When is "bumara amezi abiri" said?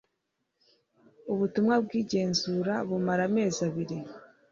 2.87-3.97